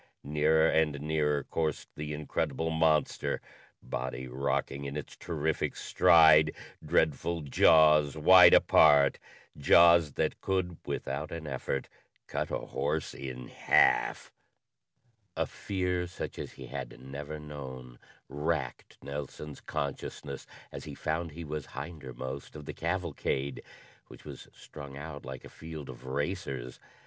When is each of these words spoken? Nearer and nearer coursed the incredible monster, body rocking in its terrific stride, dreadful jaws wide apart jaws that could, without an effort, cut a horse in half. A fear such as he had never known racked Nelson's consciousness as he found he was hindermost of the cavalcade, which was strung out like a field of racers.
Nearer 0.23 0.67
and 0.67 0.99
nearer 0.99 1.43
coursed 1.43 1.89
the 1.95 2.11
incredible 2.11 2.71
monster, 2.71 3.39
body 3.83 4.27
rocking 4.27 4.85
in 4.85 4.97
its 4.97 5.15
terrific 5.15 5.75
stride, 5.75 6.55
dreadful 6.83 7.41
jaws 7.41 8.17
wide 8.17 8.55
apart 8.55 9.19
jaws 9.55 10.13
that 10.13 10.41
could, 10.41 10.77
without 10.87 11.31
an 11.31 11.45
effort, 11.45 11.87
cut 12.25 12.49
a 12.49 12.57
horse 12.57 13.13
in 13.13 13.49
half. 13.49 14.31
A 15.37 15.45
fear 15.45 16.07
such 16.07 16.39
as 16.39 16.53
he 16.53 16.65
had 16.65 16.99
never 16.99 17.37
known 17.39 17.99
racked 18.27 18.97
Nelson's 19.03 19.61
consciousness 19.61 20.47
as 20.71 20.85
he 20.85 20.95
found 20.95 21.29
he 21.29 21.43
was 21.43 21.67
hindermost 21.67 22.55
of 22.55 22.65
the 22.65 22.73
cavalcade, 22.73 23.61
which 24.07 24.25
was 24.25 24.47
strung 24.51 24.97
out 24.97 25.25
like 25.25 25.45
a 25.45 25.47
field 25.49 25.89
of 25.89 26.07
racers. 26.07 26.79